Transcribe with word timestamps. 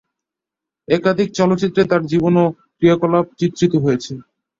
একাধিক 0.87 1.29
চলচ্চিত্রে 1.33 1.83
তার 1.91 2.01
জীবন 2.05 2.33
ও 2.37 2.45
ক্রিয়াকলাপ 2.77 3.25
চিত্রিত 3.39 3.73
হয়েছে। 3.83 4.11